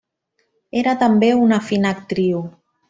Era 0.81 0.95
també 1.03 1.31
una 1.43 1.63
fina 1.71 1.95
actriu. 1.99 2.45